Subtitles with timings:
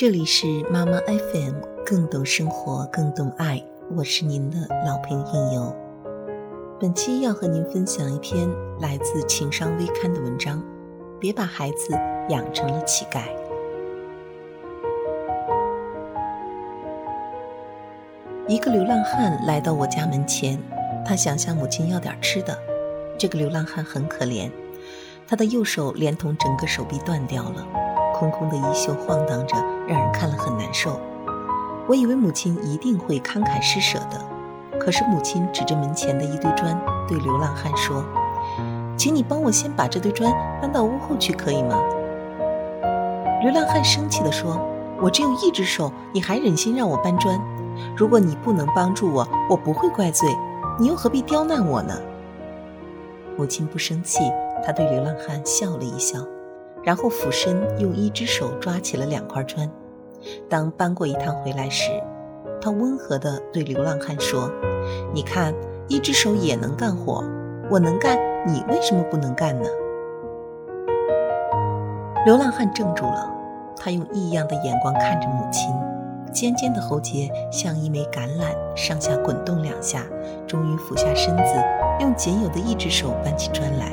[0.00, 3.62] 这里是妈妈 FM，更懂生活，更懂爱。
[3.94, 4.56] 我是您的
[4.86, 5.76] 老朋友应由。
[6.80, 8.48] 本期要和您分享一篇
[8.80, 10.64] 来自情商微刊的文章：
[11.18, 11.92] 别把孩子
[12.30, 13.24] 养成了乞丐。
[18.48, 20.58] 一个流浪汉来到我家门前，
[21.04, 22.56] 他想向母亲要点吃的。
[23.18, 24.50] 这个流浪汉很可怜，
[25.28, 27.89] 他的右手连同整个手臂断掉了。
[28.20, 29.56] 空空的衣袖晃荡着，
[29.88, 31.00] 让人看了很难受。
[31.88, 36.78] 我以为母亲一定会慷慨施舍的，可是母亲指着门前的一堆砖，
[37.08, 38.04] 对流浪汉说
[38.94, 41.80] ：“请你帮我先把这堆砖搬到屋后去，可以吗？”
[43.42, 44.60] 流浪汉生气地说
[45.00, 47.40] ：“我只有一只手，你还忍心让我搬砖？
[47.96, 50.28] 如果你不能帮助我，我不会怪罪，
[50.78, 51.98] 你又何必刁难我呢？”
[53.38, 54.30] 母亲不生气，
[54.62, 56.18] 她对流浪汉笑了一笑。
[56.82, 59.70] 然后俯身用一只手抓起了两块砖。
[60.48, 61.90] 当搬过一趟回来时，
[62.60, 64.50] 他温和地对流浪汉说
[65.14, 65.54] ：“你看，
[65.88, 67.24] 一只手也能干活，
[67.70, 69.66] 我能干，你为什么不能干呢？”
[72.26, 73.30] 流浪汉怔住了，
[73.76, 75.74] 他用异样的眼光看着母亲，
[76.30, 80.04] 尖尖的喉结像一枚橄榄，上下滚动两下，
[80.46, 81.54] 终于俯下身子，
[82.00, 83.90] 用仅有的一只手搬起砖来。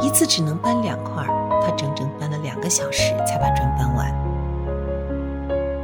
[0.00, 1.24] 一次只能搬两块。
[1.68, 4.10] 他整整搬了两个小时才把砖搬完，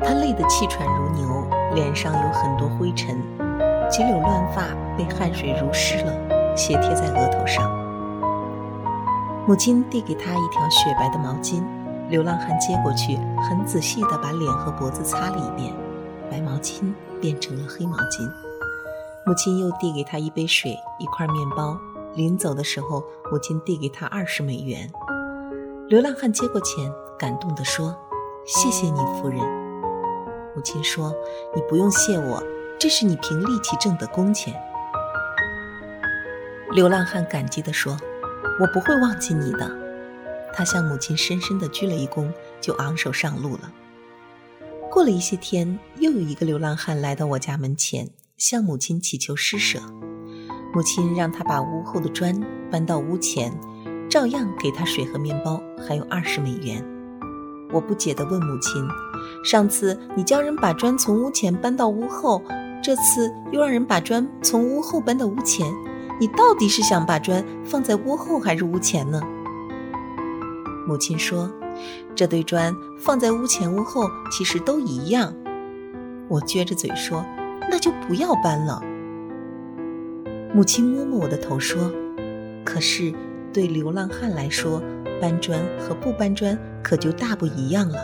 [0.00, 3.20] 他累得气喘如牛，脸上有很多灰尘，
[3.90, 7.70] 几绺乱发被汗水濡湿了，斜贴在额头上。
[9.46, 11.62] 母亲递给他一条雪白的毛巾，
[12.08, 15.74] 流浪汉接过去，很仔细地把脸和脖子擦了一遍，
[16.30, 18.26] 白毛巾变成了黑毛巾。
[19.26, 21.76] 母亲又递给他一杯水，一块面包。
[22.14, 24.90] 临走的时候，母亲递给他二十美元。
[25.88, 27.96] 流浪汉接过钱，感动地说
[28.44, 29.38] ：“谢谢你，夫人。”
[30.52, 31.14] 母亲说
[31.54, 32.42] ：“你不用谢我，
[32.76, 34.52] 这是你凭力气挣的工钱。”
[36.74, 37.96] 流浪汉感激地说
[38.60, 39.70] ：“我不会忘记你的。”
[40.52, 43.72] 他向母亲深深地鞠了一躬，就昂首上路了。
[44.90, 49.78] 过了一些天，又有一个流浪汉来到我家门前，向母亲祈求施舍。
[50.74, 52.34] 母亲让他把屋后的砖
[52.72, 53.56] 搬到屋前。
[54.08, 56.84] 照样给他水和面包，还有二十美元。
[57.72, 58.86] 我不解地问母亲
[59.44, 62.40] ：“上次你叫人把砖从屋前搬到屋后，
[62.82, 65.66] 这次又让人把砖从屋后搬到屋前，
[66.20, 69.20] 你到底是想把砖放在屋后还是屋前呢？”
[70.86, 71.50] 母亲说
[72.14, 75.34] ：“这堆砖放在屋前屋后其实都一样。”
[76.28, 77.24] 我撅着嘴说
[77.68, 78.80] ：“那就不要搬了。”
[80.54, 81.90] 母亲摸摸我的头说
[82.64, 83.12] ：“可是。”
[83.52, 84.82] 对流浪汉来说，
[85.20, 87.98] 搬砖和不搬砖可就大不一样了。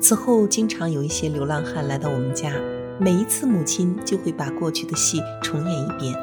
[0.00, 2.52] 此后，经常有一些流浪汉来到我们家，
[2.98, 6.14] 每一次母亲就会把过去的戏重演一遍，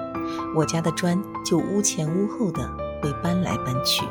[0.56, 2.68] 我家的砖就屋前屋后的
[3.02, 4.06] 被搬来搬去。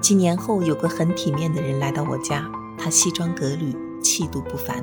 [0.00, 2.48] 几年后，有个很体面的人来到我家，
[2.78, 4.82] 他西装革履，气度不凡，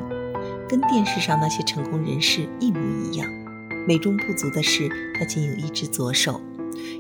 [0.67, 3.27] 跟电视上那些成功人士一模一样。
[3.87, 6.39] 美中不足的是，他仅有一只左手，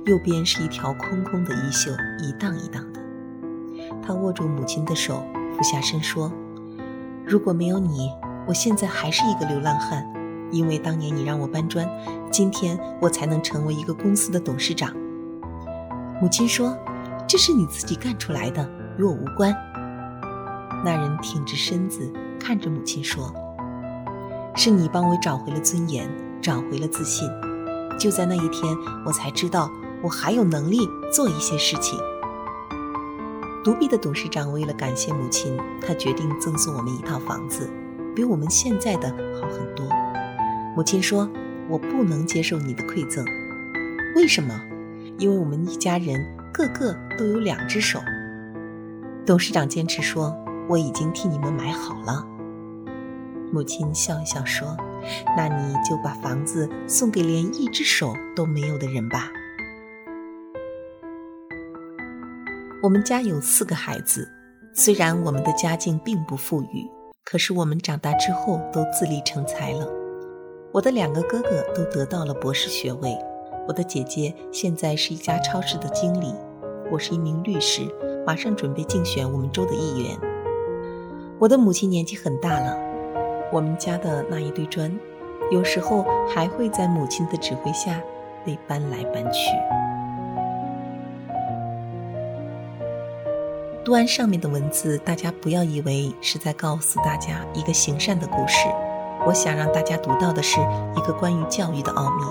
[0.05, 2.99] 右边是一条空空的衣袖，一荡一荡的。
[4.01, 5.23] 他握住母亲的手，
[5.55, 6.31] 俯下身说
[7.25, 8.09] ：“如果没有你，
[8.47, 10.05] 我现在还是一个流浪汉，
[10.51, 11.89] 因为当年你让我搬砖，
[12.31, 14.91] 今天我才能成为一个公司的董事长。”
[16.21, 16.77] 母亲说
[17.27, 19.55] ：“这是你自己干出来的，与我无关。”
[20.83, 23.33] 那人挺直身子看着母亲说
[24.55, 26.09] ：“是你帮我找回了尊严。”
[26.41, 27.29] 找回了自信。
[27.97, 28.75] 就在那一天，
[29.05, 29.71] 我才知道
[30.01, 31.99] 我还有能力做一些事情。
[33.63, 37.69] 独臂的董事长为了感谢母亲，他决定赠送我们一套房子，
[38.15, 39.09] 比我们现在的
[39.39, 39.85] 好很多。
[40.75, 41.29] 母亲说
[41.69, 43.23] ：“我不能接受你的馈赠。”
[44.15, 44.59] 为什么？
[45.19, 46.19] 因为我们一家人
[46.51, 47.99] 个个都有两只手。
[49.25, 50.35] 董事长坚持说
[50.67, 52.25] ：“我已经替你们买好了。”
[53.53, 54.75] 母亲笑一笑说。
[55.37, 59.29] 那你就把房子送给连一只手都没有的人吧。
[62.83, 64.27] 我们家有四个孩子，
[64.73, 66.89] 虽然我们的家境并不富裕，
[67.23, 69.87] 可是我们长大之后都自立成才了。
[70.71, 73.15] 我的两个哥哥都得到了博士学位，
[73.67, 76.33] 我的姐姐现在是一家超市的经理，
[76.91, 77.81] 我是一名律师，
[78.25, 80.17] 马上准备竞选我们州的议员。
[81.37, 82.90] 我的母亲年纪很大了。
[83.51, 84.89] 我们家的那一堆砖，
[85.51, 87.99] 有时候还会在母亲的指挥下
[88.45, 89.51] 被搬来搬去。
[93.83, 98.69] 读完上面的文字，大家不要以为是在告诉大家一个行善的故事。
[99.25, 100.61] 我想让大家读到的是
[100.95, 102.25] 一个关于教育的奥秘。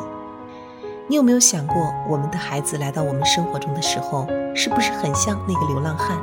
[1.06, 6.18] 你有没有想过，我们的孩子来到我们生活中的时候，是不是很像那个流浪汉？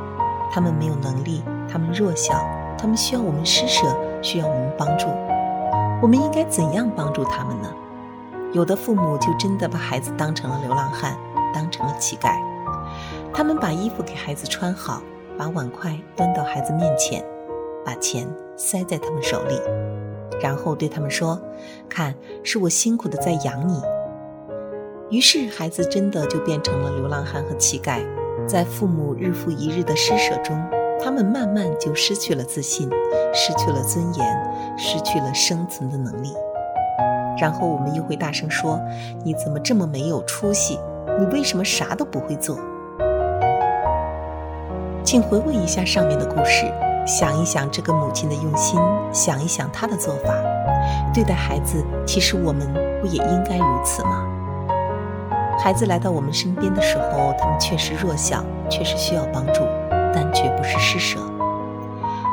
[0.52, 2.34] 他们没有能力，他们弱小，
[2.78, 3.86] 他们需要我们施舍，
[4.22, 5.08] 需要我们帮助。
[6.02, 7.74] 我们应该怎样帮助他们呢？
[8.54, 11.18] 有的父母就真的把孩子当成了流浪汉，
[11.54, 12.40] 当成了乞丐。
[13.34, 15.02] 他们把衣服给孩子穿好，
[15.38, 17.24] 把碗筷端到孩子面前，
[17.86, 19.60] 把钱塞在他们手里，
[20.42, 21.40] 然后对他们说
[21.90, 23.82] ：“看，是我辛苦的在养你。”
[25.10, 28.02] 于是孩子真的就变成了流浪汉和乞丐。
[28.48, 30.58] 在父母日复一日的施舍中，
[31.08, 32.90] 他们慢慢就失去了自信，
[33.34, 36.34] 失去了尊严，失去了生存的能力。
[37.40, 38.78] 然后我们又会大声说
[39.24, 40.78] ：“你怎么这么没有出息？
[41.18, 42.60] 你为什么啥都不会做？”
[45.02, 46.70] 请回味一下上面的故事，
[47.06, 48.78] 想一想这个母亲的用心，
[49.14, 50.34] 想一想她的做法。
[51.14, 52.68] 对待孩子，其实我们
[53.00, 54.28] 不也应该如此吗？
[55.58, 59.62] 孩子来到我们身边的时候，他们确实弱小，确实需要帮助，
[60.18, 61.20] 但绝不是施舍。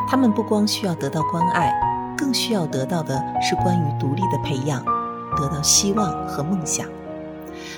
[0.08, 1.70] 他们不光需要得到关爱，
[2.16, 4.82] 更需要得到的是关于独立的培养。
[5.36, 6.86] 得到希望和梦想。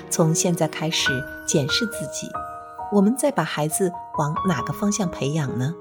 [0.09, 1.11] 从现在开始
[1.45, 2.29] 检视自己，
[2.89, 5.73] 我们再把孩子往哪个方向培养呢？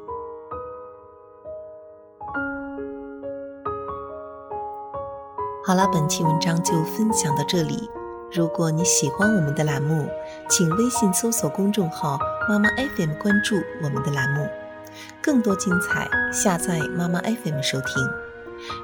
[5.65, 7.89] 好了，本期文章就分享到这里。
[8.33, 10.09] 如果你喜欢我们的栏目，
[10.51, 12.19] 请微信搜索公众号
[12.49, 14.47] “妈妈 FM” 关注我们的栏目，
[15.23, 18.03] 更多精彩下载妈妈 FM 收听。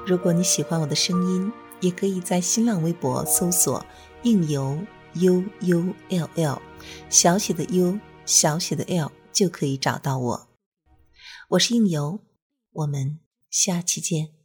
[0.07, 1.51] 如果你喜欢我的声音，
[1.81, 3.85] 也可以在新浪微博搜索
[4.23, 4.79] “应由
[5.13, 6.61] u u l l”，
[7.09, 10.47] 小写的 u，小写的 l，就可以找到我。
[11.49, 12.19] 我是应由，
[12.71, 13.19] 我们
[13.49, 14.42] 下期见。